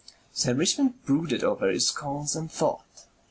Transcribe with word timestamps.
Sir 0.33 0.55
Richmond 0.55 1.05
brooded 1.05 1.43
over 1.43 1.69
his 1.69 1.89
sculls 1.89 2.35
and 2.35 2.51
thought. 2.51 3.05